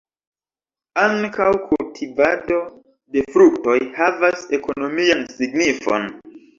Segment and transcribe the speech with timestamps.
[1.01, 2.59] Ankaŭ kultivado
[3.19, 6.15] de fruktoj havas ekonomian signifon.